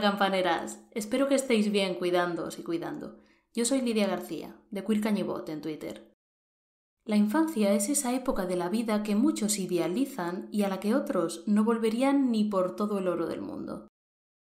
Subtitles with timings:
[0.00, 3.18] Campaneras, espero que estéis bien cuidándoos y cuidando.
[3.54, 6.12] Yo soy Lidia García, de Queer Cañibot en Twitter.
[7.04, 10.94] La infancia es esa época de la vida que muchos idealizan y a la que
[10.94, 13.88] otros no volverían ni por todo el oro del mundo.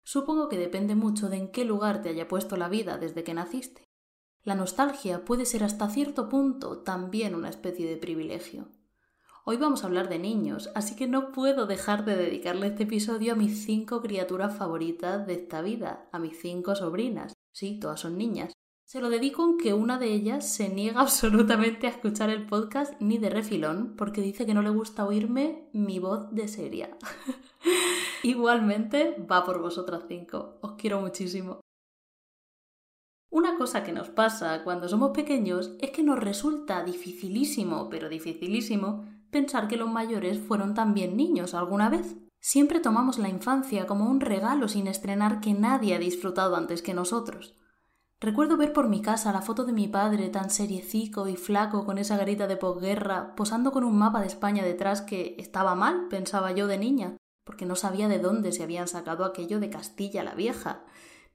[0.03, 3.33] Supongo que depende mucho de en qué lugar te haya puesto la vida desde que
[3.33, 3.83] naciste.
[4.43, 8.67] La nostalgia puede ser hasta cierto punto también una especie de privilegio.
[9.47, 13.33] Hoy vamos a hablar de niños, así que no puedo dejar de dedicarle este episodio
[13.33, 17.33] a mis cinco criaturas favoritas de esta vida, a mis cinco sobrinas.
[17.53, 18.53] Sí, todas son niñas.
[18.87, 23.19] Se lo dedico aunque una de ellas se niega absolutamente a escuchar el podcast ni
[23.19, 26.97] de refilón, porque dice que no le gusta oírme mi voz de seria.
[28.23, 30.57] Igualmente, va por vosotras cinco.
[30.61, 31.59] Os quiero muchísimo.
[33.29, 39.05] Una cosa que nos pasa cuando somos pequeños es que nos resulta dificilísimo, pero dificilísimo,
[39.35, 42.15] pensar que los mayores fueron también niños alguna vez.
[42.39, 46.93] Siempre tomamos la infancia como un regalo sin estrenar que nadie ha disfrutado antes que
[46.93, 47.59] nosotros.
[48.21, 51.97] Recuerdo ver por mi casa la foto de mi padre tan seriecico y flaco con
[51.97, 56.53] esa garita de posguerra, posando con un mapa de España detrás que estaba mal, pensaba
[56.53, 60.33] yo de niña, porque no sabía de dónde se habían sacado aquello de Castilla la
[60.33, 60.85] Vieja.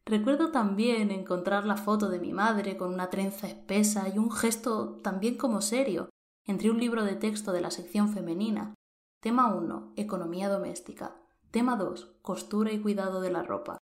[0.07, 5.01] Recuerdo también encontrar la foto de mi madre con una trenza espesa y un gesto
[5.03, 6.09] también como serio,
[6.51, 8.75] entre un libro de texto de la sección femenina.
[9.20, 9.93] Tema 1.
[9.97, 11.15] Economía doméstica.
[11.53, 12.17] Tema 2.
[12.23, 13.79] Costura y cuidado de la ropa.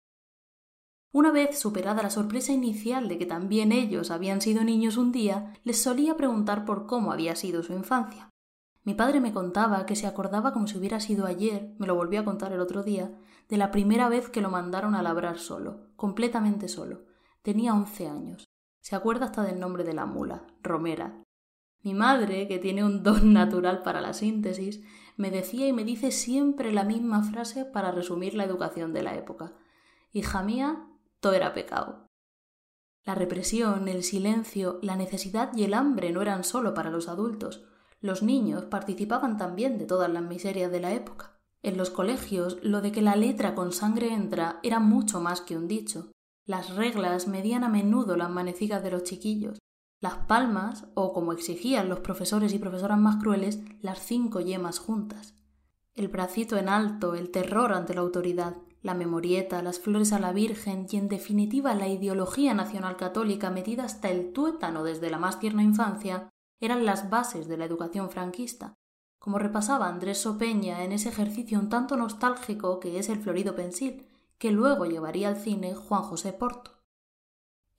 [1.13, 5.53] Una vez superada la sorpresa inicial de que también ellos habían sido niños un día,
[5.63, 8.29] les solía preguntar por cómo había sido su infancia.
[8.83, 12.21] Mi padre me contaba que se acordaba como si hubiera sido ayer, me lo volvió
[12.21, 13.15] a contar el otro día,
[13.47, 17.05] de la primera vez que lo mandaron a labrar solo, completamente solo.
[17.43, 18.43] Tenía once años.
[18.81, 21.24] Se acuerda hasta del nombre de la mula, Romera,
[21.85, 24.81] mi madre, que tiene un don natural para la síntesis,
[25.17, 29.15] me decía y me dice siempre la misma frase para resumir la educación de la
[29.15, 29.53] época.
[30.11, 30.87] Hija mía,
[31.19, 32.09] todo era pecado.
[33.03, 37.63] La represión, el silencio, la necesidad y el hambre no eran solo para los adultos.
[38.01, 41.37] Los niños participaban también de todas las miserias de la época.
[41.61, 45.55] En los colegios, lo de que la letra con sangre entra era mucho más que
[45.55, 46.11] un dicho.
[46.45, 49.59] Las reglas medían a menudo las manecigas de los chiquillos,
[50.05, 55.33] las palmas, o como exigían los profesores y profesoras más crueles, las cinco yemas juntas.
[55.95, 60.31] El bracito en alto, el terror ante la autoridad, la memorieta, las flores a la
[60.31, 65.39] Virgen y en definitiva la ideología nacional católica metida hasta el tuétano desde la más
[65.39, 66.29] tierna infancia,
[66.59, 68.75] eran las bases de la educación franquista,
[69.17, 74.07] como repasaba Andrés Sopeña en ese ejercicio un tanto nostálgico que es el Florido Pensil,
[74.37, 76.74] que luego llevaría al cine Juan José Porto.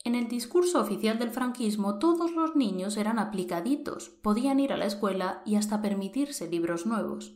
[0.06, 4.86] En el discurso oficial del franquismo todos los niños eran aplicaditos, podían ir a la
[4.86, 7.34] escuela y hasta permitirse libros nuevos.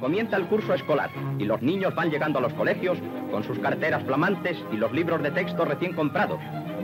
[0.00, 2.98] Comienza el curso escolar y los niños van llegando a los colegios
[3.30, 6.40] con sus carteras flamantes y los libros de texto recién comprados.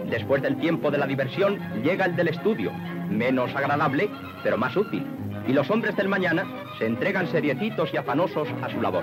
[0.09, 2.71] Después del tiempo de la diversión llega el del estudio,
[3.11, 4.09] menos agradable,
[4.45, 5.05] pero más útil.
[5.49, 6.45] Y los hombres del mañana
[6.78, 9.03] se entregan seriecitos y afanosos a su labor.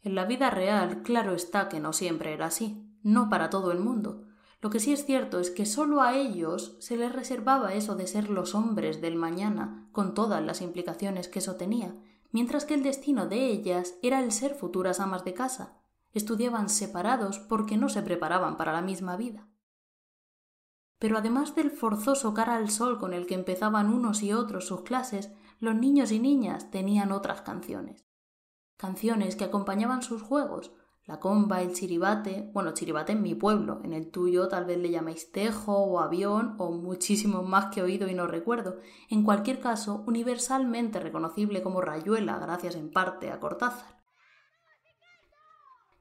[0.00, 3.80] En la vida real, claro está que no siempre era así, no para todo el
[3.80, 4.27] mundo.
[4.60, 8.08] Lo que sí es cierto es que solo a ellos se les reservaba eso de
[8.08, 11.94] ser los hombres del mañana, con todas las implicaciones que eso tenía,
[12.32, 15.78] mientras que el destino de ellas era el ser futuras amas de casa.
[16.12, 19.48] Estudiaban separados porque no se preparaban para la misma vida.
[20.98, 24.82] Pero además del forzoso cara al sol con el que empezaban unos y otros sus
[24.82, 25.30] clases,
[25.60, 28.08] los niños y niñas tenían otras canciones.
[28.76, 30.72] Canciones que acompañaban sus juegos,
[31.08, 34.90] la comba, el chiribate, bueno, chiribate en mi pueblo, en el tuyo tal vez le
[34.90, 38.76] llaméis tejo o avión o muchísimo más que oído y no recuerdo.
[39.08, 43.96] En cualquier caso, universalmente reconocible como rayuela, gracias en parte a Cortázar.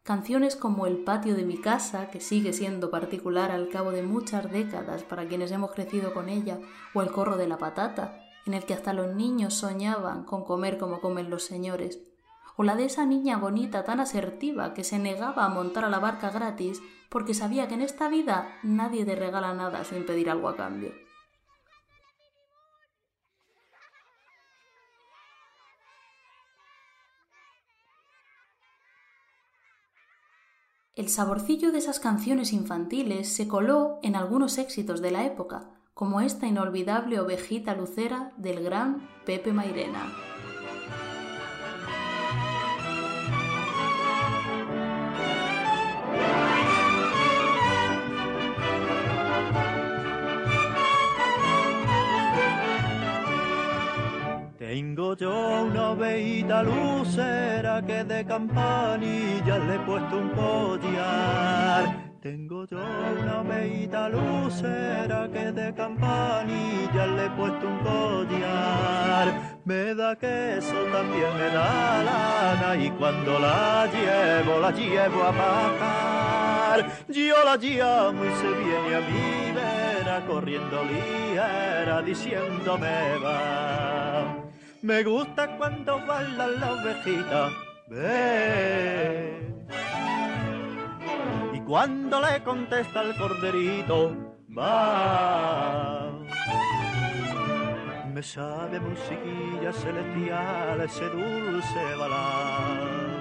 [0.03, 4.51] Canciones como El patio de mi casa, que sigue siendo particular al cabo de muchas
[4.51, 6.59] décadas para quienes hemos crecido con ella,
[6.93, 10.78] o El corro de la patata, en el que hasta los niños soñaban con comer
[10.78, 12.07] como comen los señores,
[12.58, 16.00] o la de esa niña bonita tan asertiva que se negaba a montar a la
[16.00, 20.50] barca gratis porque sabía que en esta vida nadie te regala nada sin pedir algo
[20.50, 20.92] a cambio.
[30.96, 36.22] El saborcillo de esas canciones infantiles se coló en algunos éxitos de la época, como
[36.22, 40.12] esta inolvidable ovejita lucera del gran Pepe Mairena.
[54.78, 62.14] Tengo yo una oveita lucera que de campanilla le he puesto un collar.
[62.22, 69.58] Tengo yo una oveita lucera que de campanilla le he puesto un collar.
[69.66, 76.85] Me da queso, también me da lana y cuando la llevo, la llevo a pagar.
[77.08, 83.66] Yo la llamo y se viene a mi vera corriendo liera diciéndome va.
[84.82, 87.50] Me gusta cuando bailan la ovejita.
[87.90, 89.47] Ve
[91.68, 94.16] cuando le contesta el corderito,
[94.58, 96.14] va.
[98.14, 103.18] Me sabe musiquilla celestial ese dulce balán.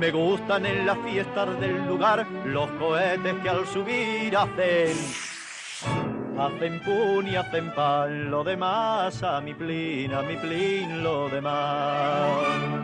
[0.00, 5.35] Me gustan en las fiestas del lugar los cohetes que al subir hacen.
[6.38, 12.76] Hacen pun y hacen pan, lo demás a mi plin, a mi plin, lo demás.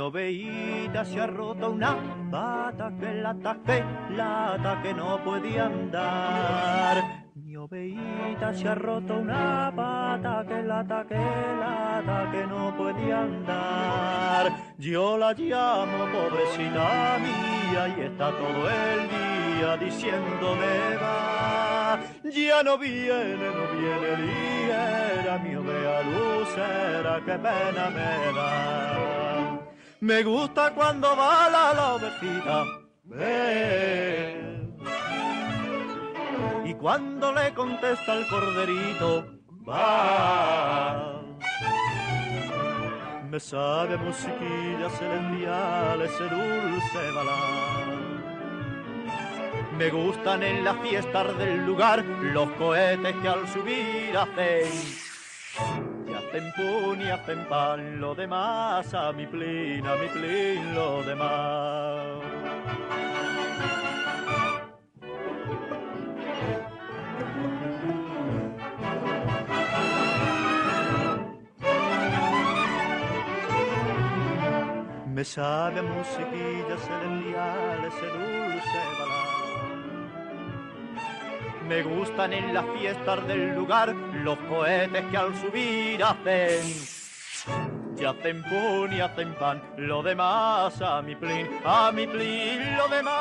[0.00, 1.96] oveíta se ha roto una
[2.30, 3.84] pata que lata que
[4.16, 7.19] lata que no puede andar.
[7.68, 14.50] Se ha roto una pata que lata que lata que no puede andar.
[14.78, 22.00] Yo la llamo pobrecita mía y está todo el día diciéndome va.
[22.24, 29.60] Ya no viene, no viene ligera mi ovea lucera, qué pena me da.
[30.00, 32.64] Me gusta cuando va la ovejita.
[33.10, 34.59] Y
[36.80, 39.26] cuando le contesta el corderito,
[39.68, 41.20] va.
[43.28, 48.20] Me sabe musiquilla celestial ese dulce balán.
[49.78, 54.68] Me gustan en las fiestas del lugar los cohetes que al subir hacen
[56.30, 62.20] hacen pun y hacen pan, lo demás a mi plin, a mi plin, lo demás.
[75.20, 79.28] Me sabe musiquilla celestial ese dulce balán
[81.68, 86.64] me gustan en las fiestas del lugar los cohetes que al subir hacen.
[87.98, 92.88] Y hacen pun y hacen pan, lo demás a mi plin, a mi plin, lo
[92.88, 93.20] demás.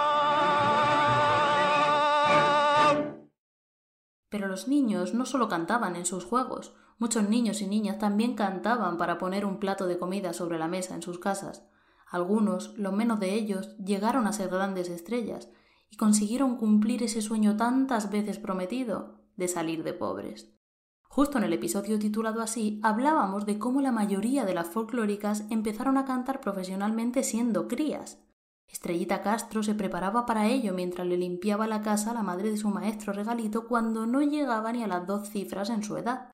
[4.29, 8.97] Pero los niños no solo cantaban en sus juegos, muchos niños y niñas también cantaban
[8.97, 11.69] para poner un plato de comida sobre la mesa en sus casas.
[12.09, 15.49] Algunos, lo menos de ellos, llegaron a ser grandes estrellas,
[15.89, 20.53] y consiguieron cumplir ese sueño tantas veces prometido de salir de pobres.
[21.01, 25.97] Justo en el episodio titulado así hablábamos de cómo la mayoría de las folclóricas empezaron
[25.97, 28.19] a cantar profesionalmente siendo crías.
[28.67, 32.57] Estrellita Castro se preparaba para ello mientras le limpiaba la casa a la madre de
[32.57, 36.29] su maestro regalito cuando no llegaba ni a las dos cifras en su edad.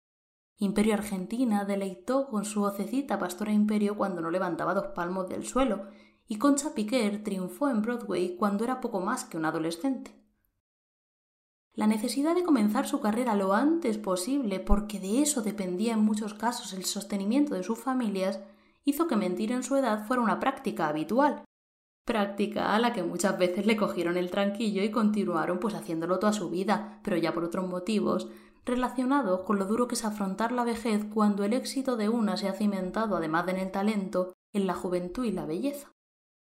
[0.58, 5.88] Imperio Argentina deleitó con su vocecita Pastora Imperio cuando no levantaba dos palmos del suelo
[6.28, 10.16] y Concha Piquer triunfó en Broadway cuando era poco más que un adolescente.
[11.74, 16.34] La necesidad de comenzar su carrera lo antes posible, porque de eso dependía en muchos
[16.34, 18.40] casos el sostenimiento de sus familias,
[18.86, 21.44] hizo que mentir en su edad fuera una práctica habitual,
[22.06, 26.32] práctica a la que muchas veces le cogieron el tranquillo y continuaron pues haciéndolo toda
[26.32, 28.30] su vida, pero ya por otros motivos,
[28.66, 32.50] relacionados con lo duro que es afrontar la vejez cuando el éxito de una se
[32.50, 35.92] ha cimentado, además de en el talento, en la juventud y la belleza.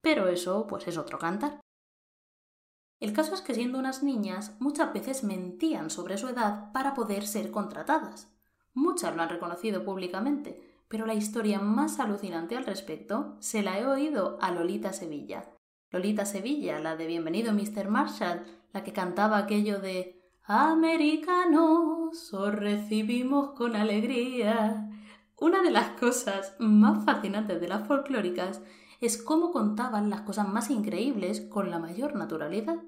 [0.02, 1.60] Pero eso, pues es otro cantar.
[3.00, 7.26] El caso es que siendo unas niñas, muchas veces mentían sobre su edad para poder
[7.26, 8.30] ser contratadas.
[8.74, 13.86] Muchas lo han reconocido públicamente, pero la historia más alucinante al respecto se la he
[13.86, 15.56] oído a Lolita Sevilla.
[15.90, 17.88] Lolita Sevilla, la de Bienvenido Mr.
[17.88, 20.19] Marshall, la que cantaba aquello de
[20.52, 24.90] Americanos, os recibimos con alegría.
[25.38, 28.60] Una de las cosas más fascinantes de las folclóricas
[29.00, 32.82] es cómo contaban las cosas más increíbles con la mayor naturalidad.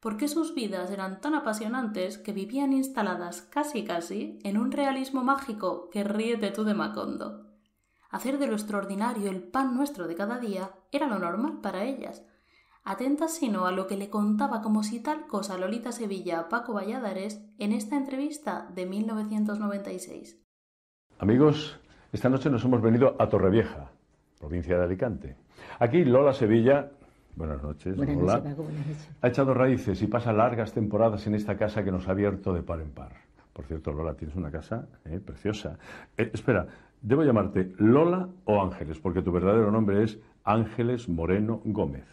[0.00, 5.90] Porque sus vidas eran tan apasionantes que vivían instaladas casi casi en un realismo mágico
[5.90, 7.46] que ríete tú de Macondo.
[8.08, 12.24] Hacer de lo extraordinario el pan nuestro de cada día era lo normal para ellas.
[12.84, 16.72] Atentas sino a lo que le contaba como si tal cosa Lolita Sevilla a Paco
[16.74, 20.38] Valladares en esta entrevista de 1996.
[21.18, 21.78] Amigos,
[22.12, 23.90] Esta noche nos hemos venido a Torrevieja,
[24.38, 25.36] provincia de Alicante.
[25.78, 26.90] Aquí Lola Sevilla,
[27.36, 27.96] buenas noches.
[27.96, 29.08] Buenas Lola, noches, Paco, buenas noches.
[29.22, 32.62] ha echado raíces y pasa largas temporadas en esta casa que nos ha abierto de
[32.62, 33.12] par en par.
[33.52, 35.78] Por cierto, Lola, tienes una casa eh, preciosa.
[36.18, 36.66] Eh, espera,
[37.02, 38.98] ¿debo llamarte Lola o Ángeles?
[38.98, 42.04] Porque tu verdadero nombre es Ángeles Moreno Gómez.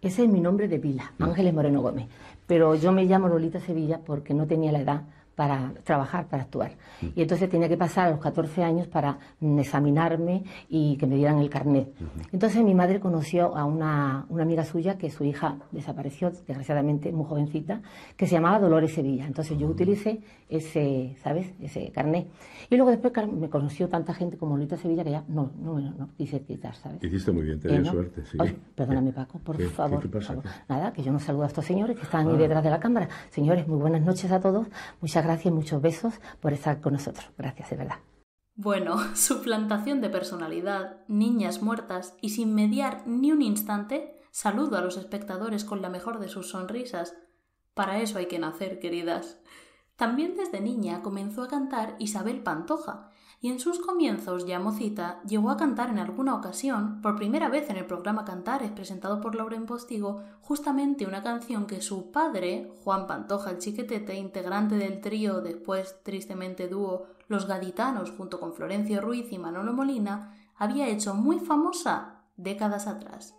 [0.00, 2.08] Ese es mi nombre de pila, Ángeles Moreno Gómez.
[2.46, 5.02] Pero yo me llamo Lolita Sevilla porque no tenía la edad
[5.34, 6.72] para trabajar, para actuar.
[7.16, 11.16] Y entonces tenía que pasar a los 14 años para mm, examinarme y que me
[11.16, 11.88] dieran el carnet.
[12.32, 17.24] Entonces mi madre conoció a una, una amiga suya que su hija desapareció, desgraciadamente, muy
[17.26, 17.80] jovencita,
[18.16, 19.26] que se llamaba Dolores Sevilla.
[19.26, 22.28] Entonces yo utilicé ese, ¿sabes?, ese carnet.
[22.68, 25.90] Y luego después me conoció tanta gente como Lolita Sevilla que ya no, no, no,
[25.92, 27.02] no quise quitar, ¿sabes?
[27.02, 27.90] Hiciste muy bien, te Eh, ¿no?
[27.90, 28.36] suerte, sí.
[28.40, 29.16] Ay, perdóname, ¿Qué?
[29.16, 29.64] Paco, por ¿Qué?
[29.64, 30.00] ¿Qué favor.
[30.02, 30.34] te por pasa?
[30.34, 30.44] favor.
[30.44, 30.50] ¿Qué?
[30.68, 32.38] Nada, que yo no saludo a estos señores que están ahí Ah.
[32.38, 33.08] detrás de la cámara.
[33.30, 34.66] Señores, muy buenas noches a todos.
[35.00, 37.30] Muchas gracias, muchos besos por estar con nosotros.
[37.36, 37.96] Gracias, de verdad.
[38.54, 44.96] Bueno, suplantación de personalidad, niñas muertas y sin mediar ni un instante, saludo a los
[44.96, 47.14] espectadores con la mejor de sus sonrisas.
[47.74, 49.38] Para eso hay que nacer, queridas.
[49.96, 53.11] También desde niña comenzó a cantar Isabel Pantoja,
[53.42, 57.68] y en sus comienzos ya mocita llegó a cantar en alguna ocasión, por primera vez
[57.70, 63.08] en el programa Cantares presentado por Lauren Postigo, justamente una canción que su padre, Juan
[63.08, 69.32] Pantoja el Chiquetete, integrante del trío, después tristemente dúo Los Gaditanos junto con Florencio Ruiz
[69.32, 73.34] y Manolo Molina, había hecho muy famosa décadas atrás.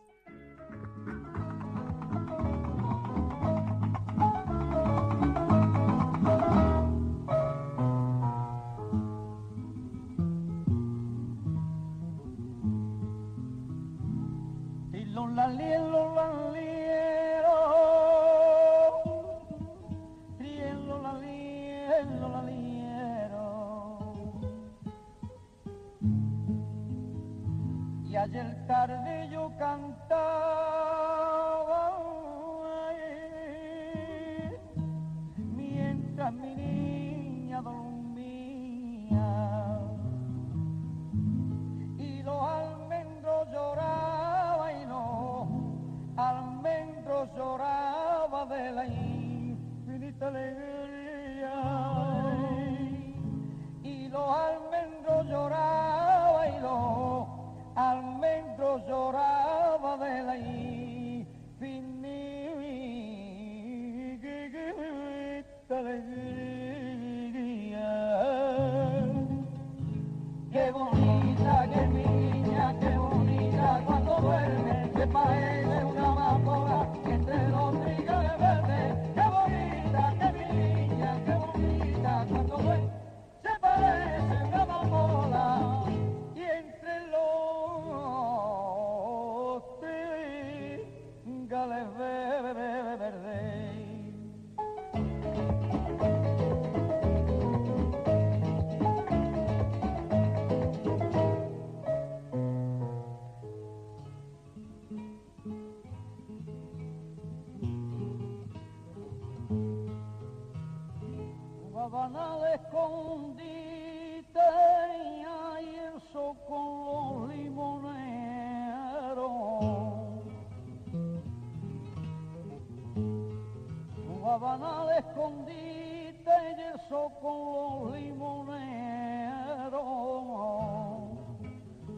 [124.33, 128.57] Jugaban al escondite y eso con los limoneros.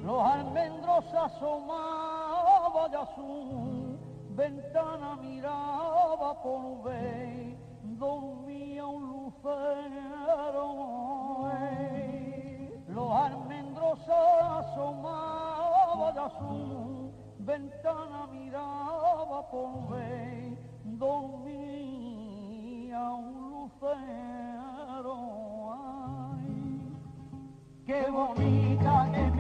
[0.04, 3.98] Los almendros asomaban y a su
[4.32, 10.66] ventana miraba por ver dormía un lucero.
[12.90, 21.85] Los almendros asomaban y a su ventana miraba por ver dormía
[22.96, 25.16] un lucero.
[25.74, 26.92] Ay,
[27.86, 29.35] Qué bonita que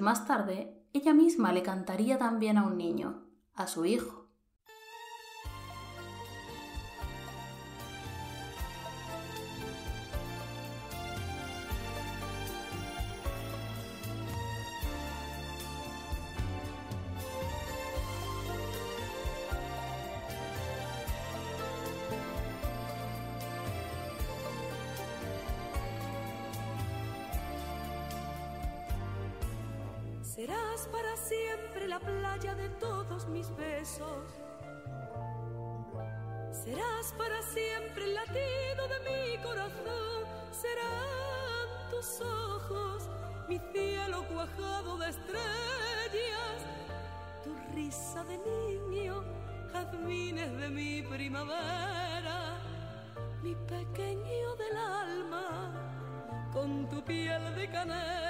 [0.00, 4.17] Más tarde, ella misma le cantaría también a un niño, a su hijo.
[30.38, 34.22] Serás para siempre la playa de todos mis besos.
[36.52, 40.22] Serás para siempre el latido de mi corazón.
[40.52, 43.10] Serán tus ojos
[43.48, 46.58] mi cielo cuajado de estrellas.
[47.42, 49.24] Tu risa de niño,
[49.72, 52.60] jazmines de mi primavera.
[53.42, 55.72] Mi pequeño del alma,
[56.52, 58.27] con tu piel de canela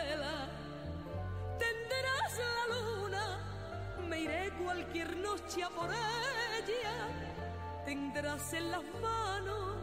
[4.18, 6.96] iré cualquier noche a por ella.
[7.84, 9.76] Tendrás en las manos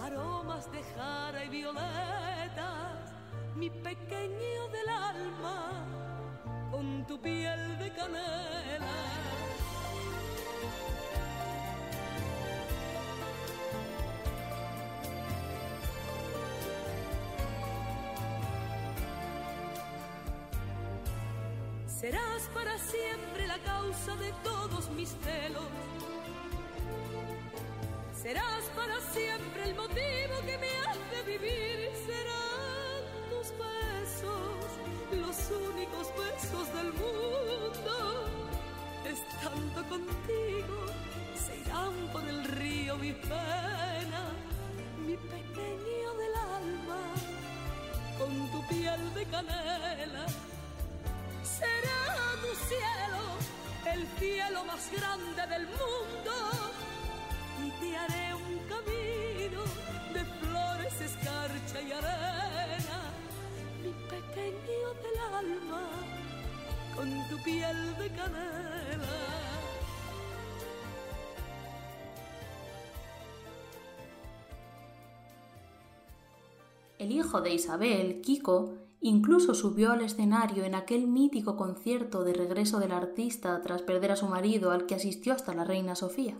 [0.00, 3.14] aromas de jara y violetas,
[3.54, 5.84] mi pequeño del alma,
[6.70, 9.35] con tu piel de canela.
[22.00, 25.64] Serás para siempre la causa de todos mis celos.
[28.22, 31.90] Serás para siempre el motivo que me hace vivir.
[32.04, 33.00] Serán
[33.30, 34.68] tus besos
[35.24, 35.38] los
[35.72, 38.28] únicos besos del mundo.
[39.06, 40.76] Estando contigo
[41.46, 44.22] se irán por el río mi pena,
[44.98, 47.00] mi pequeño del alma,
[48.18, 50.26] con tu piel de canela
[52.56, 53.22] tu cielo,
[53.92, 56.34] el cielo más grande del mundo.
[57.64, 59.62] Y te haré un camino
[60.12, 62.98] de flores, escarcha y arena,
[63.82, 65.88] mi pequeño del alma,
[66.94, 69.36] con tu piel de canela.
[76.98, 82.80] El hijo de Isabel, Kiko, Incluso subió al escenario en aquel mítico concierto de regreso
[82.80, 86.36] del artista tras perder a su marido al que asistió hasta la reina Sofía.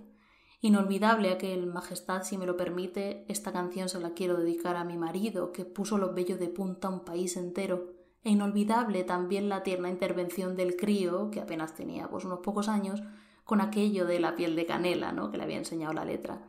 [0.63, 4.99] Inolvidable aquel Majestad, si me lo permite, esta canción se la quiero dedicar a mi
[4.99, 7.93] marido, que puso los vellos de punta a un país entero.
[8.25, 13.01] E inolvidable también la tierna intervención del crío, que apenas tenía pues unos pocos años,
[13.45, 15.31] con aquello de la piel de canela, ¿no?
[15.31, 16.41] que le había enseñado la letra.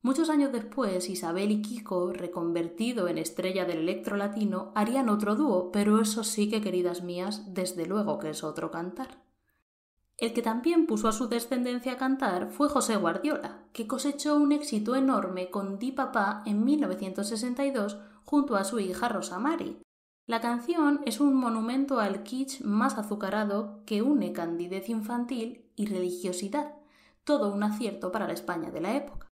[0.00, 5.72] Muchos años después, Isabel y Kiko, reconvertido en estrella del electro latino, harían otro dúo,
[5.72, 9.22] pero eso sí que, queridas mías, desde luego que es otro cantar.
[10.16, 14.52] El que también puso a su descendencia a cantar fue José Guardiola, que cosechó un
[14.52, 19.78] éxito enorme con Di Papá en 1962 junto a su hija Rosa Mari.
[20.26, 26.74] La canción es un monumento al kitsch más azucarado que une candidez infantil y religiosidad,
[27.24, 29.27] todo un acierto para la España de la época.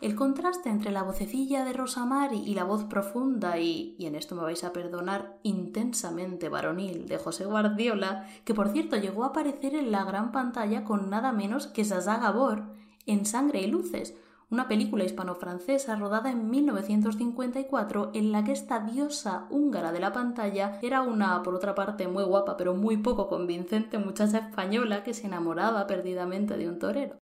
[0.00, 4.14] El contraste entre la vocecilla de Rosa Mari y la voz profunda y, y en
[4.14, 9.28] esto me vais a perdonar, intensamente varonil de José Guardiola, que por cierto llegó a
[9.28, 12.62] aparecer en la gran pantalla con nada menos que Zaza Gabor
[13.06, 14.14] en Sangre y Luces,
[14.50, 20.78] una película hispano-francesa rodada en 1954 en la que esta diosa húngara de la pantalla
[20.80, 25.26] era una, por otra parte, muy guapa pero muy poco convincente muchacha española que se
[25.26, 27.18] enamoraba perdidamente de un torero.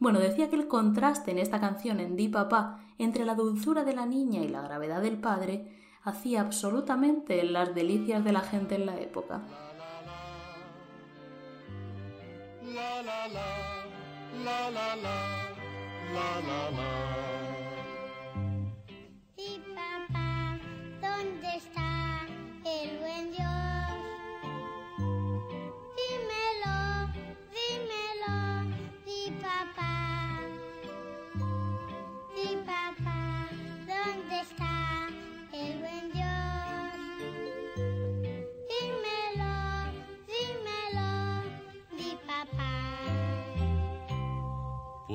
[0.00, 3.94] Bueno, decía que el contraste en esta canción en Di Papá entre la dulzura de
[3.94, 8.86] la niña y la gravedad del padre hacía absolutamente las delicias de la gente en
[8.86, 9.42] la época.
[16.22, 17.39] papá,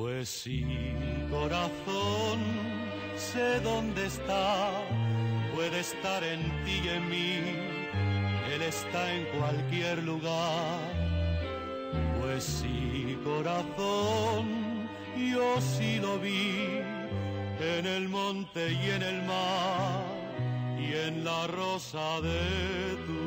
[0.06, 0.64] Pues sí,
[1.32, 2.38] corazón,
[3.16, 4.70] sé dónde está,
[5.52, 7.40] puede estar en ti y en mí,
[8.54, 10.78] Él está en cualquier lugar.
[12.20, 14.88] Pues sí, corazón,
[15.18, 16.82] yo sí lo vi,
[17.58, 20.04] en el monte y en el mar,
[20.78, 23.25] y en la rosa de tu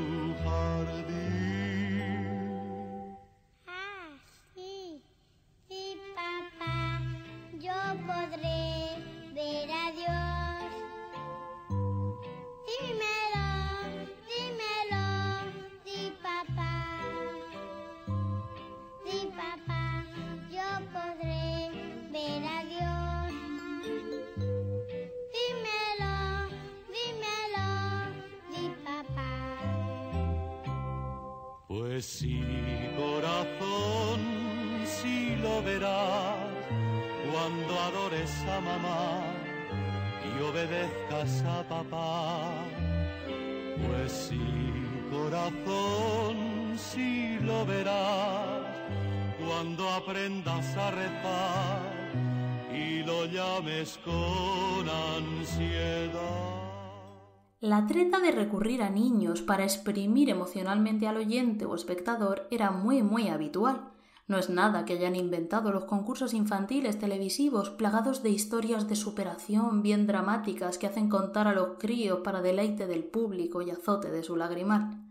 [57.79, 63.03] La treta de recurrir a niños para exprimir emocionalmente al oyente o espectador era muy
[63.03, 63.93] muy habitual.
[64.27, 69.81] No es nada que hayan inventado los concursos infantiles televisivos plagados de historias de superación
[69.81, 74.23] bien dramáticas que hacen contar a los críos para deleite del público y azote de
[74.23, 75.01] su lagrimal.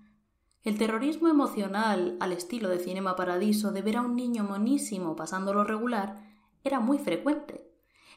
[0.62, 5.64] El terrorismo emocional, al estilo de Cinema Paradiso, de ver a un niño monísimo pasándolo
[5.64, 6.22] regular,
[6.62, 7.66] era muy frecuente.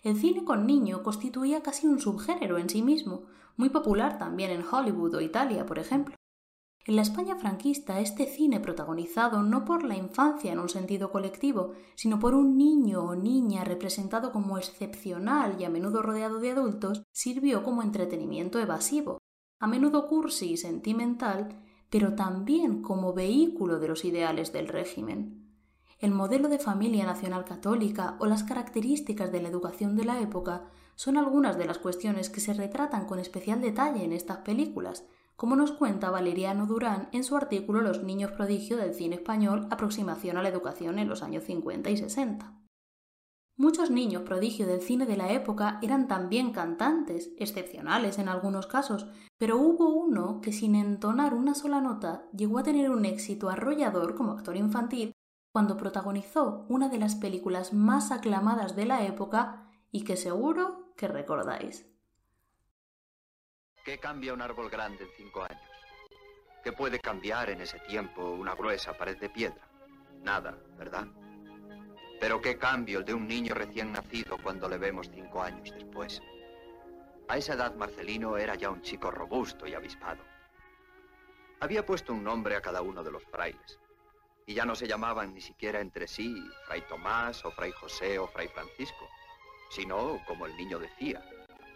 [0.03, 4.65] El cine con niño constituía casi un subgénero en sí mismo, muy popular también en
[4.65, 6.15] Hollywood o Italia, por ejemplo.
[6.87, 11.73] En la España franquista, este cine protagonizado no por la infancia en un sentido colectivo,
[11.95, 17.03] sino por un niño o niña representado como excepcional y a menudo rodeado de adultos,
[17.11, 19.19] sirvió como entretenimiento evasivo,
[19.59, 21.61] a menudo cursi y sentimental,
[21.91, 25.40] pero también como vehículo de los ideales del régimen.
[26.01, 30.63] El modelo de familia nacional católica o las características de la educación de la época
[30.95, 35.55] son algunas de las cuestiones que se retratan con especial detalle en estas películas, como
[35.55, 40.41] nos cuenta Valeriano Durán en su artículo Los niños prodigio del cine español, aproximación a
[40.41, 42.51] la educación en los años 50 y 60.
[43.57, 49.05] Muchos niños prodigio del cine de la época eran también cantantes, excepcionales en algunos casos,
[49.37, 54.15] pero hubo uno que sin entonar una sola nota llegó a tener un éxito arrollador
[54.15, 55.13] como actor infantil
[55.51, 61.07] cuando protagonizó una de las películas más aclamadas de la época y que seguro que
[61.07, 61.85] recordáis.
[63.83, 65.61] ¿Qué cambia un árbol grande en cinco años?
[66.63, 69.67] ¿Qué puede cambiar en ese tiempo una gruesa pared de piedra?
[70.21, 71.07] Nada, ¿verdad?
[72.19, 76.21] Pero qué cambio el de un niño recién nacido cuando le vemos cinco años después.
[77.27, 80.23] A esa edad Marcelino era ya un chico robusto y avispado.
[81.59, 83.80] Había puesto un nombre a cada uno de los frailes.
[84.51, 86.35] Y ya no se llamaban ni siquiera entre sí
[86.67, 89.07] Fray Tomás o Fray José o Fray Francisco,
[89.69, 91.23] sino, como el niño decía,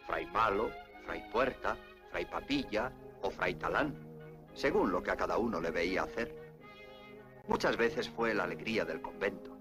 [0.05, 0.69] Fray Malo,
[1.05, 1.77] Fray Puerta,
[2.11, 3.95] Fray Papilla o Fray Talán,
[4.53, 6.35] según lo que a cada uno le veía hacer.
[7.47, 9.57] Muchas veces fue la alegría del convento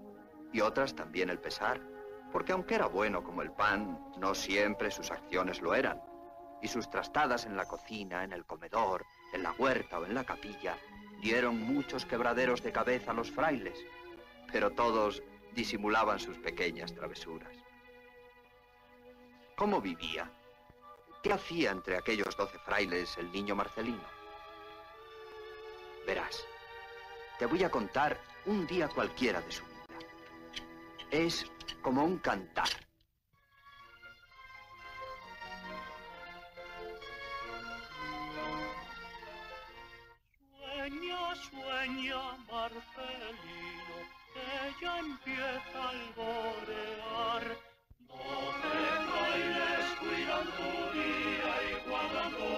[0.51, 1.79] y otras también el pesar,
[2.33, 6.01] porque aunque era bueno como el pan, no siempre sus acciones lo eran,
[6.61, 10.25] y sus trastadas en la cocina, en el comedor, en la huerta o en la
[10.25, 10.77] capilla
[11.25, 13.83] dieron muchos quebraderos de cabeza a los frailes,
[14.51, 15.23] pero todos
[15.55, 17.51] disimulaban sus pequeñas travesuras.
[19.55, 20.31] ¿Cómo vivía?
[21.23, 24.07] ¿Qué hacía entre aquellos doce frailes el niño Marcelino?
[26.05, 26.45] Verás,
[27.39, 29.97] te voy a contar un día cualquiera de su vida.
[31.09, 32.69] Es como un cantar.
[41.85, 42.17] Sueña,
[42.51, 43.97] Marcelino,
[44.81, 47.57] ya empieza a alborear.
[47.99, 52.53] Doce frailes cuidan tu día y guardan tu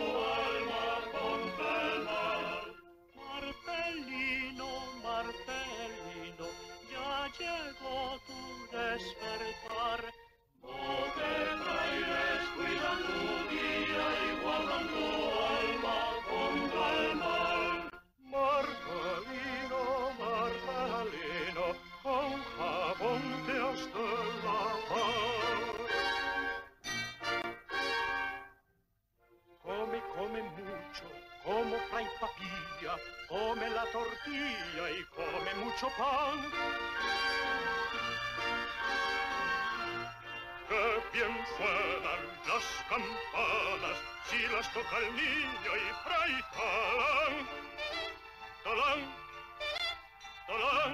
[0.45, 2.45] alma contra el mal.
[3.17, 4.69] Marcelino,
[5.03, 6.47] Marcelino,
[6.89, 8.39] ya llegó tu
[8.77, 10.01] despertar.
[10.61, 11.56] Doce
[33.27, 36.51] come la tortilla y come mucho pan.
[40.67, 47.47] Qué bien suenan las campanas si las toca el niño y fray talán.
[48.63, 49.01] Talán,
[50.47, 50.93] talán.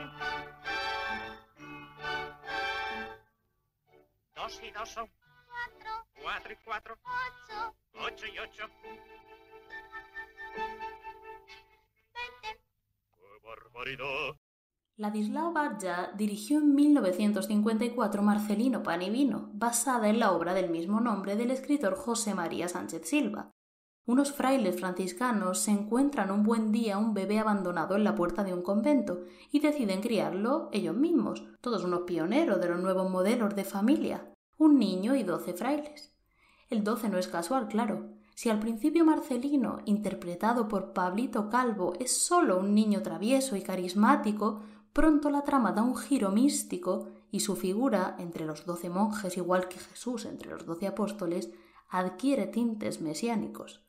[4.36, 5.10] Dos y dos son
[5.54, 8.70] Cuatro, cuatro y cuatro, ocho, ocho y ocho.
[13.56, 14.36] Barbaridad!
[14.96, 21.02] Ladislao Barja dirigió en 1954 Marcelino Pan y Vino, basada en la obra del mismo
[21.02, 23.52] nombre del escritor José María Sánchez Silva.
[24.06, 28.54] Unos frailes franciscanos se encuentran un buen día un bebé abandonado en la puerta de
[28.54, 33.64] un convento y deciden criarlo ellos mismos, todos unos pioneros de los nuevos modelos de
[33.64, 36.14] familia, un niño y doce frailes.
[36.70, 38.13] El doce no es casual, claro.
[38.36, 44.62] Si al principio Marcelino, interpretado por Pablito Calvo, es solo un niño travieso y carismático,
[44.92, 49.68] pronto la trama da un giro místico y su figura, entre los doce monjes igual
[49.68, 51.52] que Jesús entre los doce apóstoles,
[51.90, 53.84] adquiere tintes mesiánicos.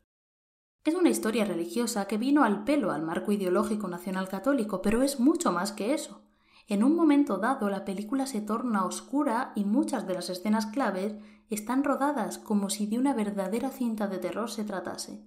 [0.84, 5.18] Es una historia religiosa que vino al pelo al marco ideológico nacional católico, pero es
[5.18, 6.23] mucho más que eso.
[6.66, 11.14] En un momento dado la película se torna oscura y muchas de las escenas claves
[11.50, 15.22] están rodadas como si de una verdadera cinta de terror se tratase.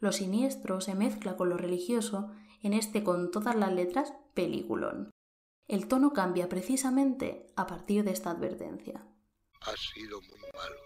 [0.00, 5.12] Lo siniestro se mezcla con lo religioso en este con todas las letras peliculón.
[5.68, 9.06] El tono cambia precisamente a partir de esta advertencia.
[9.60, 10.76] Ha sido muy malo.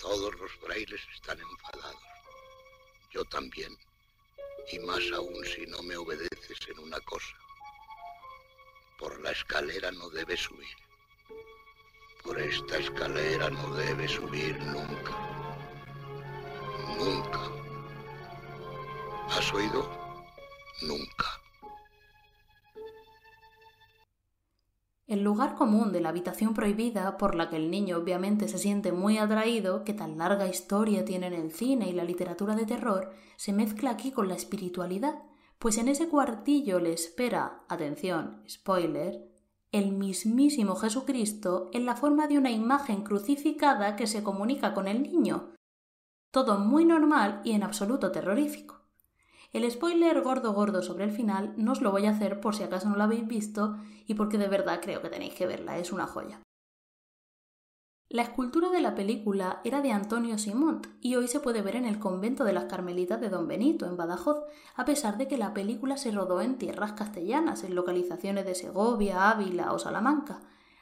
[0.00, 2.02] Todos los frailes están enfadados.
[3.12, 3.72] Yo también.
[4.72, 7.36] Y más aún si no me obedeces en una cosa.
[9.00, 10.76] Por la escalera no debes subir.
[12.22, 15.12] Por esta escalera no debes subir nunca.
[16.98, 17.40] Nunca.
[19.30, 19.90] ¿Has oído?
[20.82, 21.26] Nunca.
[25.06, 28.92] El lugar común de la habitación prohibida, por la que el niño obviamente se siente
[28.92, 33.54] muy atraído, que tan larga historia tienen el cine y la literatura de terror, se
[33.54, 35.22] mezcla aquí con la espiritualidad,
[35.60, 39.28] pues en ese cuartillo le espera, atención, spoiler,
[39.72, 45.02] el mismísimo Jesucristo en la forma de una imagen crucificada que se comunica con el
[45.02, 45.52] niño.
[46.30, 48.86] Todo muy normal y en absoluto terrorífico.
[49.52, 52.62] El spoiler gordo gordo sobre el final no os lo voy a hacer por si
[52.62, 55.92] acaso no lo habéis visto y porque de verdad creo que tenéis que verla, es
[55.92, 56.40] una joya.
[58.12, 61.84] La escultura de la película era de Antonio Simont y hoy se puede ver en
[61.84, 64.42] el convento de las Carmelitas de Don Benito, en Badajoz,
[64.74, 69.30] a pesar de que la película se rodó en tierras castellanas, en localizaciones de Segovia,
[69.30, 70.40] Ávila o Salamanca.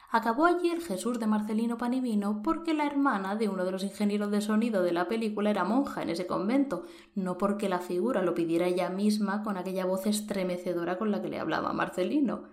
[0.09, 4.31] Acabó allí el Jesús de Marcelino Panivino porque la hermana de uno de los ingenieros
[4.31, 8.33] de sonido de la película era monja en ese convento, no porque la figura lo
[8.33, 12.45] pidiera ella misma con aquella voz estremecedora con la que le hablaba Marcelino.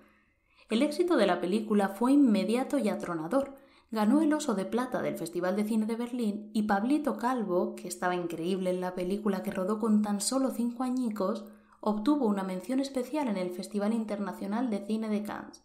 [0.69, 3.55] El éxito de la película fue inmediato y atronador.
[3.91, 7.87] Ganó el Oso de Plata del Festival de Cine de Berlín y Pablito Calvo, que
[7.87, 11.45] estaba increíble en la película que rodó con tan solo cinco añicos,
[11.81, 15.63] obtuvo una mención especial en el Festival Internacional de Cine de Cannes.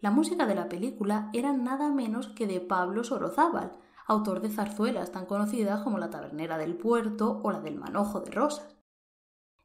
[0.00, 3.72] La música de la película era nada menos que de Pablo Sorozábal,
[4.06, 8.30] autor de zarzuelas tan conocidas como La Tabernera del Puerto o la del Manojo de
[8.30, 8.76] Rosas.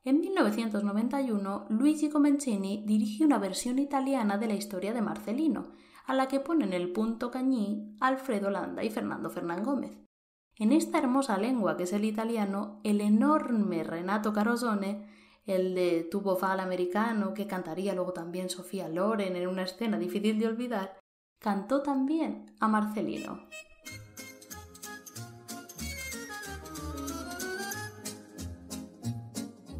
[0.05, 5.73] En 1991, Luigi Comencini dirigió una versión italiana de la historia de Marcelino,
[6.09, 9.95] a la que ponen el punto cañí Alfredo Landa y Fernando Fernán Gómez.
[10.57, 15.07] En esta hermosa lengua que es el italiano, el enorme Renato Carosone
[15.45, 20.39] el de tubo fal americano que cantaría luego también Sofía Loren en una escena difícil
[20.39, 20.99] de olvidar,
[21.39, 23.47] cantó también a Marcelino.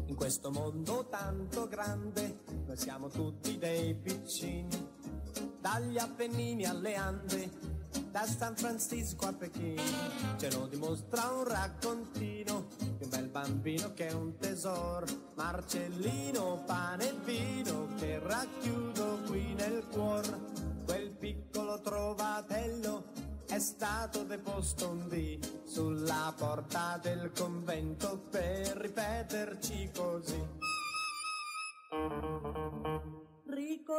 [0.06, 4.89] In questo mondo tanto grande, noi siamo tutti dei piccini,
[5.60, 7.50] dagli Appennini alle Ande,
[8.10, 9.82] da San Francisco a Pechino,
[10.36, 17.08] ce lo dimostra un raccontino di un bel bambino che è un tesoro, Marcellino, pane
[17.08, 20.26] e vino che racchiudo qui nel cuor,
[20.84, 30.29] quel piccolo trovatello è stato deposto un dì sulla porta del convento per ripeterci così.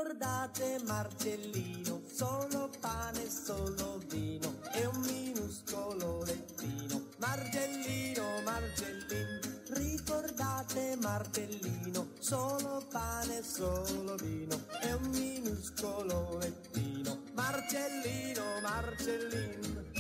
[0.04, 7.06] Ricordate Marcellino, solo pane, solo vino e un minuscolo lettino.
[7.20, 17.22] Marcellino, Marcellino, ricordate Marcellino, solo pane, solo vino e un minuscolo lettino.
[17.34, 19.91] Marcellino, Marcellino.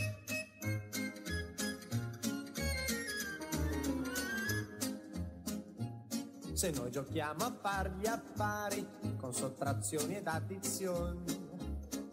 [6.61, 11.23] Se noi giochiamo a far gli affari con sottrazioni ed addizioni,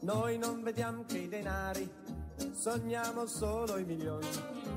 [0.00, 1.86] noi non vediamo che i denari,
[2.52, 4.26] sogniamo solo i milioni.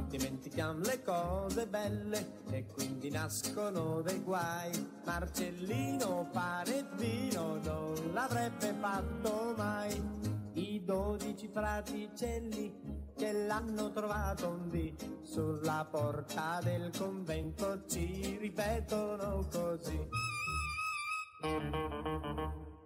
[0.10, 4.72] Dimentichiamo le cose belle e quindi nascono dei guai.
[5.06, 10.04] Marcellino, pane vino non l'avrebbe fatto mai.
[10.52, 20.08] I dodici fraticelli che l'hanno trovato un dì sulla porta del convento ci ripetono così.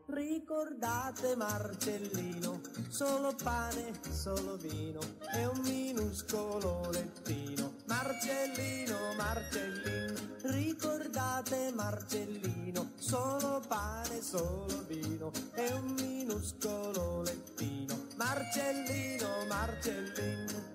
[0.07, 4.99] Ricordate Marcellino, solo pane, solo vino
[5.33, 7.75] e un minuscolo lettino.
[7.85, 10.19] Marcellino, Marcellino,
[10.51, 17.74] ricordate Marcellino, solo pane, solo vino e un minuscolo lettino.
[18.17, 20.74] Marcellino, Marcellino.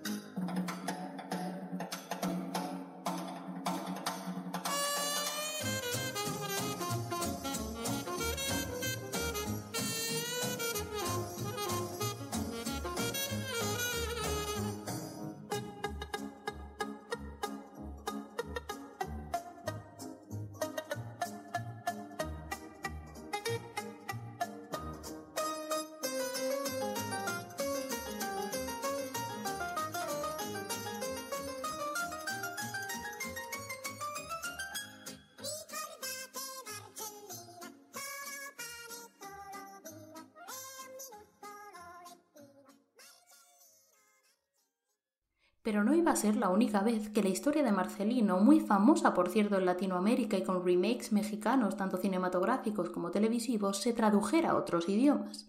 [45.70, 49.14] Pero no iba a ser la única vez que la historia de Marcelino, muy famosa
[49.14, 54.56] por cierto en Latinoamérica y con remakes mexicanos tanto cinematográficos como televisivos, se tradujera a
[54.56, 55.48] otros idiomas.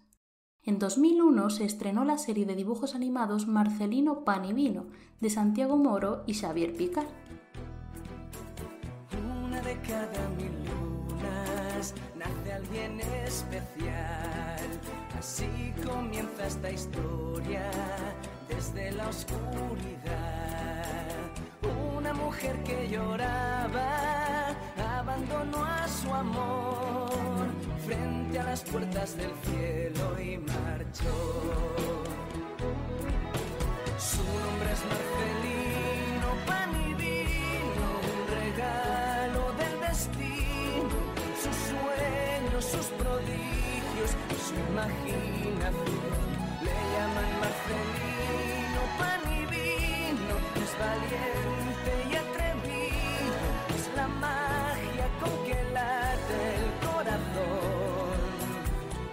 [0.61, 4.85] En 2001 se estrenó la serie de dibujos animados Marcelino Pan y Vino,
[5.19, 7.07] de Santiago Moro y Xavier Picard.
[9.43, 14.69] Una de cada mil lunas nace alguien especial.
[15.17, 17.71] Así comienza esta historia
[18.61, 19.41] desde la oscuridad.
[21.97, 24.55] Una mujer que lloraba
[24.99, 27.47] abandonó a su amor
[27.83, 31.17] frente a las puertas del cielo y marchó.
[33.97, 40.97] Su nombre es Marcelino, pan y vino, un regalo del destino,
[41.43, 44.11] sus sueños, sus prodigios,
[44.45, 46.40] su imaginación.
[46.65, 53.39] Le llaman Marcelino, pan y vino, es valiente y atrevido,
[53.75, 58.21] es la magia con que late el corazón.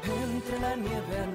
[0.04, 1.26] Entre la nieve ha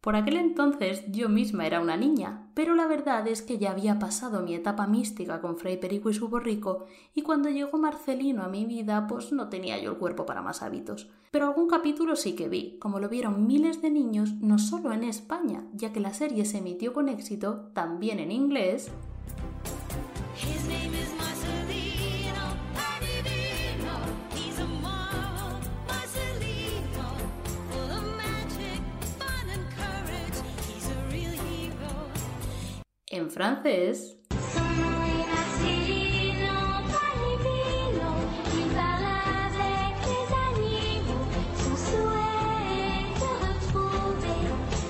[0.00, 3.98] Por aquel entonces yo misma era una niña, pero la verdad es que ya había
[3.98, 8.48] pasado mi etapa mística con Fray Perico y su borrico, y cuando llegó Marcelino a
[8.48, 11.10] mi vida, pues no tenía yo el cuerpo para más hábitos.
[11.30, 15.04] Pero algún capítulo sí que vi, como lo vieron miles de niños, no solo en
[15.04, 18.90] España, ya que la serie se emitió con éxito también en inglés,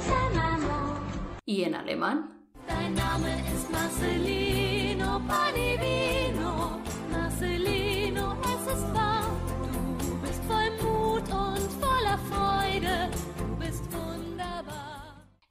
[0.07, 1.01] sa maman.
[1.47, 2.37] y en alemán.
[7.11, 8.37] Marcelino,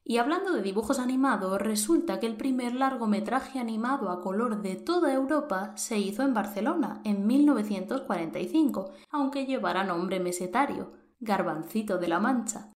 [0.10, 5.14] Y hablando de dibujos animados, resulta que el primer largometraje animado a color de toda
[5.14, 12.74] Europa se hizo en Barcelona en 1945, aunque llevara nombre mesetario, Garbancito de la Mancha.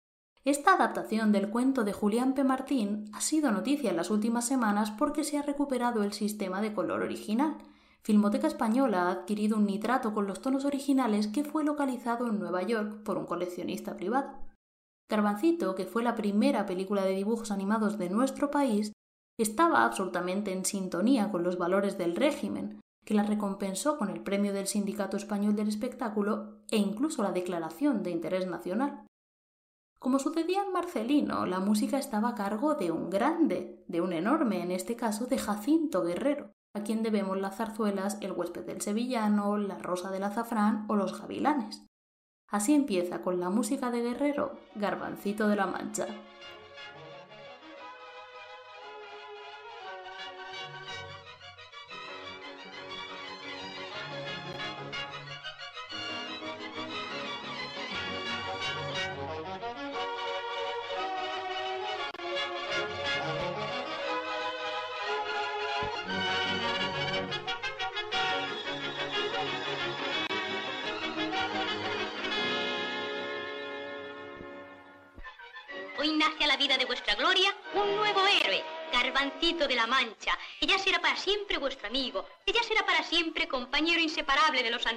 [0.44, 2.42] Esta adaptación del cuento de Julián P.
[2.42, 6.74] Martín ha sido noticia en las últimas semanas porque se ha recuperado el sistema de
[6.74, 7.58] color original.
[8.02, 12.64] Filmoteca Española ha adquirido un nitrato con los tonos originales que fue localizado en Nueva
[12.64, 14.49] York por un coleccionista privado.
[15.10, 18.92] Garbancito, que fue la primera película de dibujos animados de nuestro país,
[19.38, 24.52] estaba absolutamente en sintonía con los valores del régimen, que la recompensó con el premio
[24.52, 29.06] del Sindicato Español del Espectáculo e incluso la Declaración de Interés Nacional.
[29.98, 34.62] Como sucedía en Marcelino, la música estaba a cargo de un grande, de un enorme,
[34.62, 39.58] en este caso de Jacinto Guerrero, a quien debemos las zarzuelas El huésped del sevillano,
[39.58, 41.84] La rosa del azafrán o Los gavilanes.
[42.50, 46.06] Así empieza con la música de Guerrero, Garbancito de la Mancha.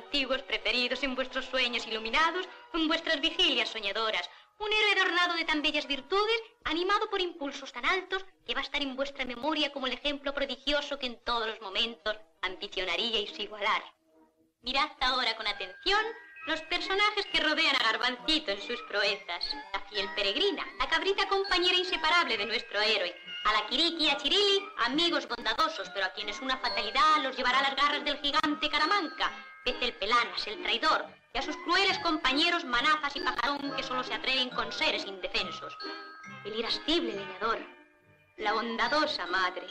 [0.04, 4.30] Antiguos preferidos en vuestros sueños iluminados en vuestras vigilias soñadoras.
[4.60, 8.64] Un héroe adornado de tan bellas virtudes, animado por impulsos tan altos, que va a
[8.64, 13.84] estar en vuestra memoria como el ejemplo prodigioso que en todos los momentos ambicionaríais igualar.
[14.62, 16.06] Mirad ahora con atención
[16.46, 19.46] los personajes que rodean a Garbancito en sus proezas.
[19.74, 23.16] La fiel peregrina, la cabrita compañera inseparable de nuestro héroe.
[23.46, 27.60] A la Kiriki y a Chirili, amigos bondadosos, pero a quienes una fatalidad los llevará
[27.60, 29.32] a las garras del gigante Caramanca.
[29.64, 34.04] Pez el Pelanas, el traidor, y a sus crueles compañeros Manazas y Pajarón, que solo
[34.04, 35.78] se atreven con seres indefensos.
[36.44, 37.60] El irascible leñador,
[38.38, 39.66] la bondadosa madre,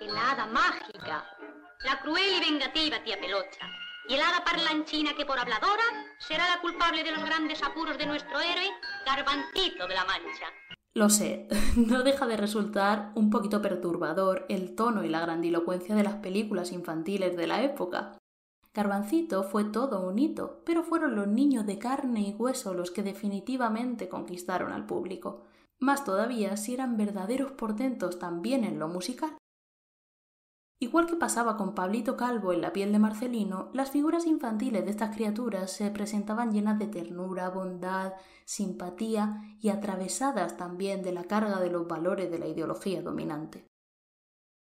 [0.00, 1.26] el hada mágica,
[1.84, 3.66] la cruel y vengativa tía Pelocha,
[4.08, 5.84] y el hada parlanchina que por habladora
[6.18, 8.70] será la culpable de los grandes apuros de nuestro héroe,
[9.04, 10.46] Garbancito de la Mancha.
[10.94, 16.04] Lo sé, no deja de resultar un poquito perturbador el tono y la grandilocuencia de
[16.04, 18.16] las películas infantiles de la época.
[18.78, 23.02] Garbancito fue todo un hito, pero fueron los niños de carne y hueso los que
[23.02, 25.42] definitivamente conquistaron al público.
[25.80, 29.36] Más todavía si eran verdaderos portentos también en lo musical.
[30.78, 34.92] Igual que pasaba con Pablito Calvo en la piel de Marcelino, las figuras infantiles de
[34.92, 38.12] estas criaturas se presentaban llenas de ternura, bondad,
[38.44, 43.66] simpatía y atravesadas también de la carga de los valores de la ideología dominante.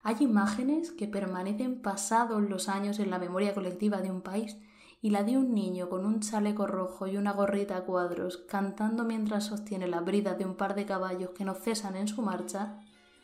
[0.05, 4.57] Hay imágenes que permanecen pasados los años en la memoria colectiva de un país
[5.01, 9.05] y la de un niño con un chaleco rojo y una gorrita a cuadros cantando
[9.05, 12.81] mientras sostiene la brida de un par de caballos que no cesan en su marcha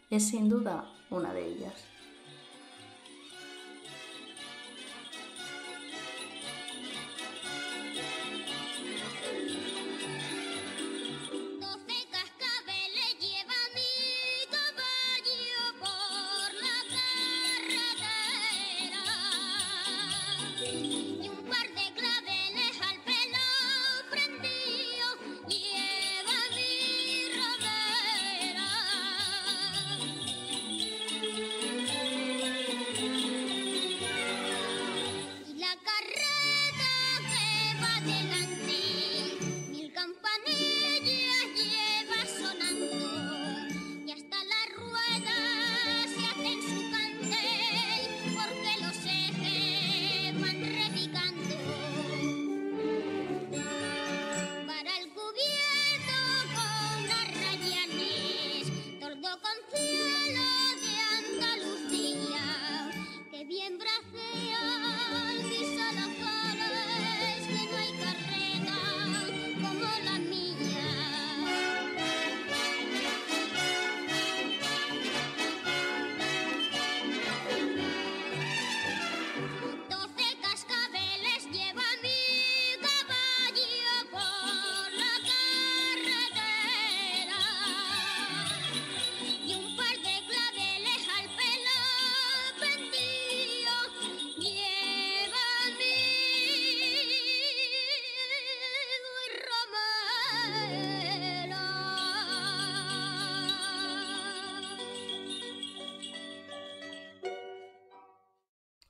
[0.09, 1.88] es sin duda una de ellas.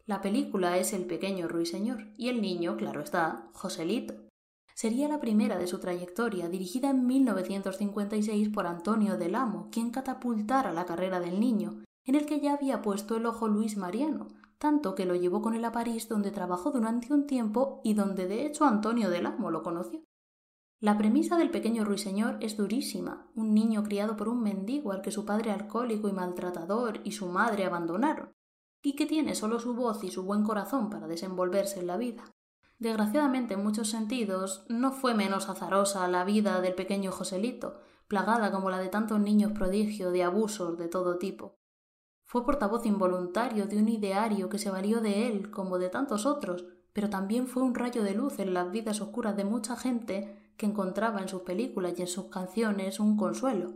[0.10, 4.16] La película es El pequeño ruiseñor y el niño, claro está, Joselito.
[4.74, 10.74] Sería la primera de su trayectoria, dirigida en 1956 por Antonio del Amo, quien catapultara
[10.74, 14.96] la carrera del niño, en el que ya había puesto el ojo Luis Mariano, tanto
[14.96, 18.48] que lo llevó con él a París donde trabajó durante un tiempo y donde de
[18.48, 20.02] hecho Antonio del Amo lo conoció.
[20.80, 25.12] La premisa del pequeño ruiseñor es durísima, un niño criado por un mendigo al que
[25.12, 28.34] su padre alcohólico y maltratador y su madre abandonaron,
[28.82, 32.24] y que tiene solo su voz y su buen corazón para desenvolverse en la vida.
[32.78, 38.70] Desgraciadamente, en muchos sentidos, no fue menos azarosa la vida del pequeño Joselito, plagada como
[38.70, 41.60] la de tantos niños prodigio de abusos de todo tipo.
[42.24, 46.66] Fue portavoz involuntario de un ideario que se valió de él como de tantos otros,
[46.94, 50.66] pero también fue un rayo de luz en las vidas oscuras de mucha gente que
[50.66, 53.74] encontraba en sus películas y en sus canciones un consuelo.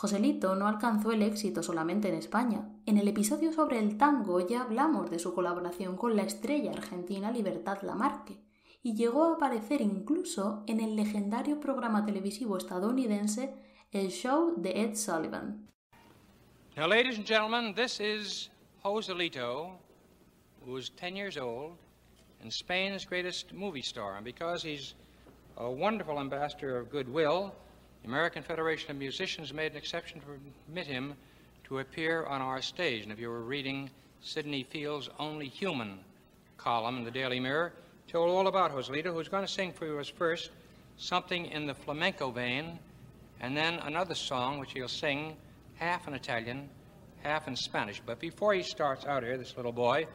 [0.00, 2.68] Joselito no alcanzó el éxito solamente en España.
[2.86, 7.32] En el episodio sobre el tango ya hablamos de su colaboración con la estrella argentina
[7.32, 8.38] Libertad Lamarque,
[8.80, 13.52] y llegó a aparecer incluso en el legendario programa televisivo estadounidense
[13.90, 15.68] El Show de Ed Sullivan.
[16.76, 18.50] Now, ladies and gentlemen, this is
[18.84, 19.80] Joselito,
[20.64, 21.76] who's 10 years old
[22.40, 24.14] and Spain's greatest movie star.
[24.14, 24.94] And because he's
[25.56, 27.52] a wonderful ambassador of goodwill,
[28.02, 30.26] the American Federation of Musicians made an exception to
[30.66, 31.14] permit him
[31.64, 33.02] to appear on our stage.
[33.02, 33.90] And if you were reading
[34.20, 35.98] Sidney Field's Only Human
[36.56, 37.72] column in the Daily Mirror,
[38.08, 40.50] told all about Joselito, who's going to sing for us first
[40.96, 42.78] something in the flamenco vein,
[43.40, 45.36] and then another song which he'll sing
[45.76, 46.68] half in Italian,
[47.22, 48.02] half in Spanish.
[48.04, 50.06] But before he starts out here, this little boy,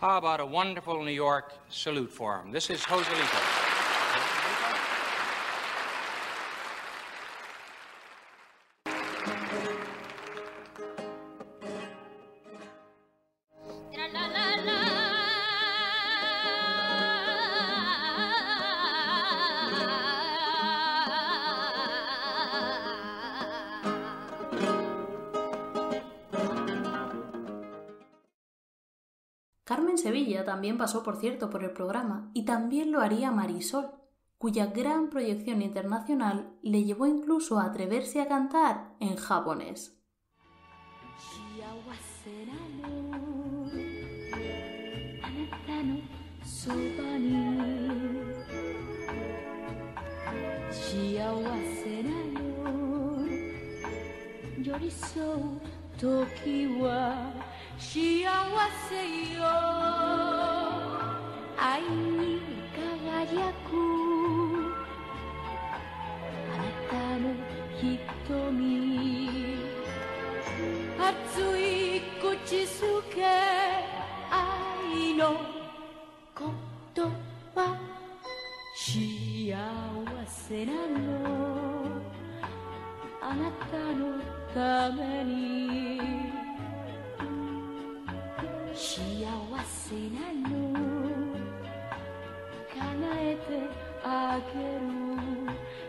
[0.00, 2.52] how about a wonderful New York salute for him?
[2.52, 3.61] This is Joselito.
[30.61, 33.91] también pasó, por cierto, por el programa y también lo haría Marisol,
[34.37, 39.97] cuya gran proyección internacional le llevó incluso a atreverse a cantar en japonés.
[41.17, 41.63] 幸
[42.23, 42.53] せな
[42.87, 43.67] の
[45.23, 45.99] あなた の
[46.43, 46.75] そば
[47.17, 47.27] に
[50.71, 51.33] 幸
[51.83, 52.17] せな
[59.37, 60.50] よ
[61.64, 62.40] 愛に
[62.74, 63.70] 輝く
[66.50, 67.24] あなたの
[67.80, 68.32] 瞳。
[70.98, 71.06] 熱
[71.56, 72.26] い口
[72.64, 73.22] づけ。
[74.28, 75.22] 愛の
[76.36, 76.44] 言
[77.54, 77.78] 葉。
[78.74, 79.54] 幸
[80.26, 82.02] せなの。
[83.20, 84.00] あなたの
[84.52, 85.71] ために。
[94.32, 94.88] あげる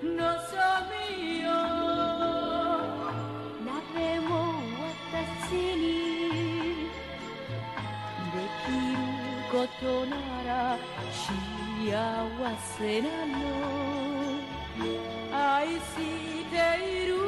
[0.03, 0.19] 望
[0.91, 1.47] みよ
[3.65, 4.31] 誰も
[5.47, 6.91] 私に
[8.33, 8.99] できる
[9.49, 10.51] ことなら
[11.09, 11.23] 幸
[12.77, 13.33] せなの。
[15.31, 15.79] 愛し
[16.51, 16.55] て
[17.05, 17.22] いる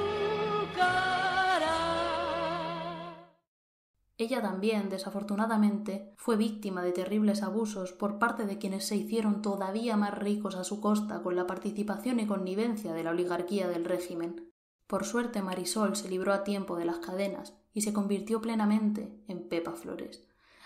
[4.18, 9.98] Ella también, desafortunadamente, fue víctima de terribles abusos por parte de quienes se hicieron todavía
[9.98, 14.54] más ricos a su costa con la participación y connivencia de la oligarquía del régimen.
[14.88, 19.50] Por suerte Marisol se libró a tiempo de las cadenas y se convirtió plenamente en
[19.50, 20.26] Pepa Flores,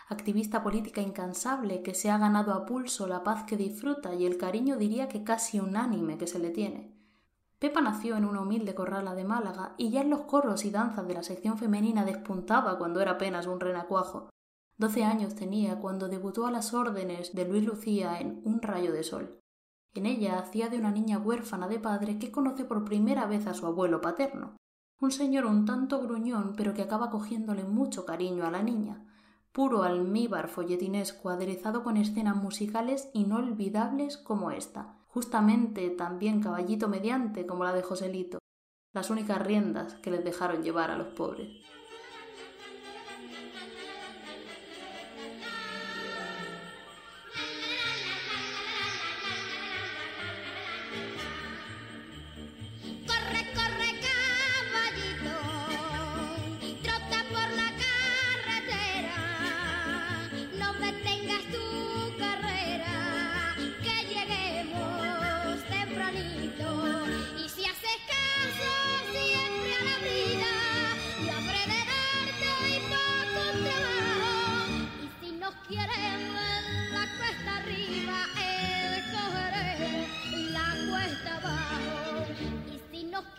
[0.09, 4.37] activista política incansable que se ha ganado a pulso la paz que disfruta y el
[4.37, 6.98] cariño diría que casi unánime que se le tiene.
[7.59, 11.05] Pepa nació en una humilde corrala de Málaga y ya en los coros y danzas
[11.05, 14.29] de la sección femenina despuntaba cuando era apenas un renacuajo.
[14.77, 19.03] Doce años tenía cuando debutó a las órdenes de Luis Lucía en Un rayo de
[19.03, 19.39] sol.
[19.93, 23.53] En ella hacía de una niña huérfana de padre que conoce por primera vez a
[23.53, 24.55] su abuelo paterno,
[25.01, 29.05] un señor un tanto gruñón pero que acaba cogiéndole mucho cariño a la niña,
[29.51, 37.63] puro almíbar folletinesco aderezado con escenas musicales inolvidables como esta, justamente también caballito mediante como
[37.63, 38.39] la de Joselito,
[38.93, 41.49] las únicas riendas que les dejaron llevar a los pobres.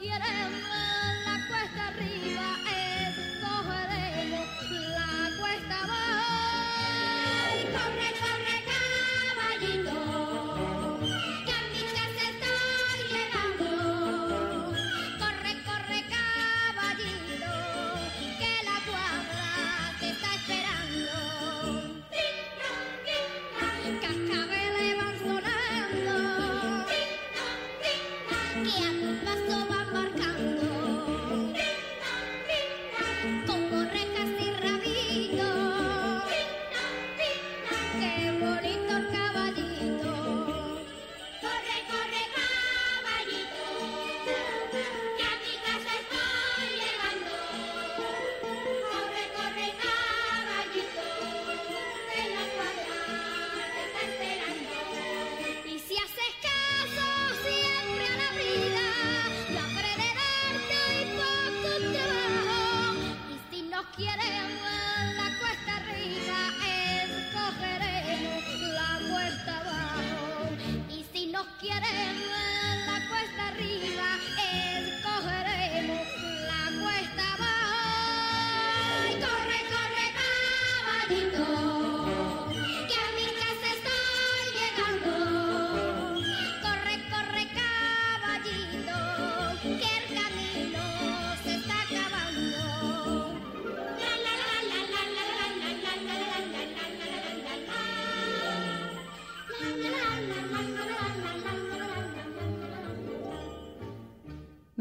[0.00, 0.39] quiere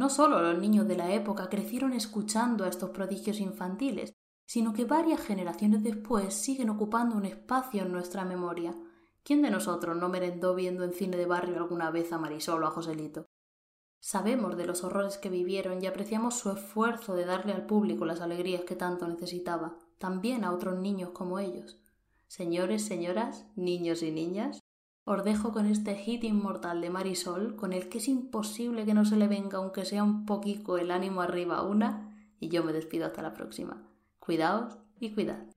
[0.10, 4.12] Solo los niños de la época crecieron escuchando a estos prodigios infantiles,
[4.48, 8.74] sino que varias generaciones después siguen ocupando un espacio en nuestra memoria.
[9.24, 12.68] ¿Quién de nosotros no merendó viendo en cine de barrio alguna vez a Marisol o
[12.68, 13.28] a Joselito?
[14.00, 18.22] Sabemos de los horrores que vivieron y apreciamos su esfuerzo de darle al público las
[18.22, 21.80] alegrías que tanto necesitaba, también a otros niños como ellos.
[22.28, 24.60] Señores, señoras, niños y niñas,
[25.12, 29.06] os dejo con este hit inmortal de Marisol, con el que es imposible que no
[29.06, 32.74] se le venga aunque sea un poquito el ánimo arriba a una, y yo me
[32.74, 33.82] despido hasta la próxima.
[34.20, 35.48] Cuidaos y cuidad.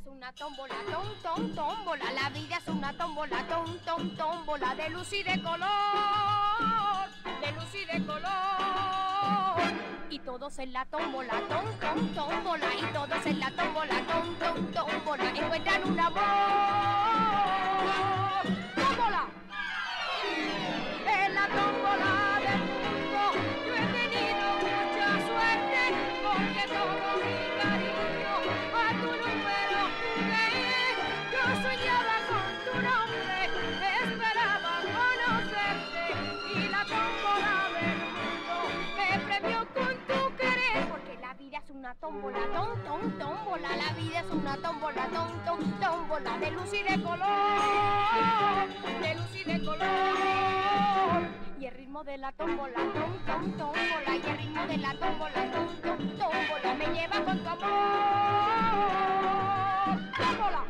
[0.00, 2.12] Es una tómbola, tom, tom, tómbola.
[2.12, 4.74] La vida es una tómbola, tom, tom, tómbola.
[4.74, 5.68] De luz y de color,
[7.40, 8.30] de luz y de color.
[10.08, 12.66] Y todos en la tómbola, tom, tom, tómbola.
[12.74, 15.30] Y todos en la tómbola, tom, tom, tómbola.
[15.30, 16.22] Encuentran un amor.
[18.74, 19.26] ¡Tómbola!
[21.06, 22.09] En la tómbola
[41.74, 43.68] una tómbola, tom, tómbola.
[43.76, 48.68] La vida es una tómbola, tom, tom, tómbola de luz y de color,
[49.00, 51.22] de luz y de color.
[51.58, 54.16] Y el ritmo de la tómbola, tom, tom, tómbola.
[54.16, 55.68] Y el ritmo de la tómbola, tom,
[56.18, 56.74] tómbola.
[56.74, 57.60] Me lleva con tu amor.
[60.18, 60.64] Tómbola.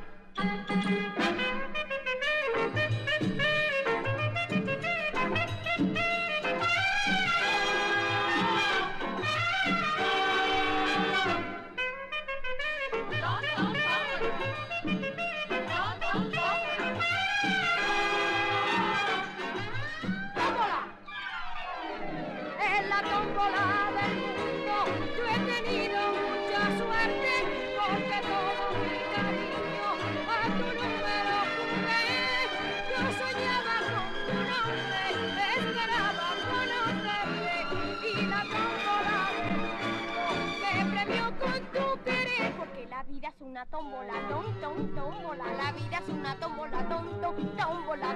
[43.81, 45.45] Tómbola, tom, tom, tómbola.
[45.57, 47.37] La vida es una tómbola, tom, tom,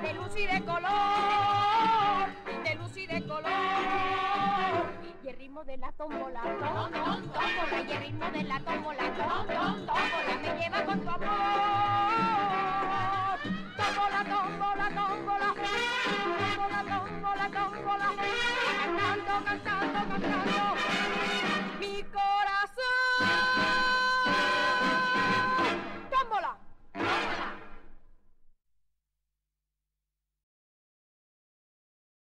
[0.02, 2.28] de luz y de color,
[2.64, 3.44] de luz y de color.
[5.22, 7.22] Y el ritmo de la tómbola, tom, tom.
[7.88, 9.46] Y el ritmo de la tómbola, tom,
[9.86, 9.96] tom.
[10.42, 11.28] Me lleva con tu amor.
[13.78, 15.54] Tómbola, tómbola, tómbola.
[16.56, 18.08] Tómbola, tómbola, tómbola.
[18.84, 21.53] Cantando, cantando, cantando.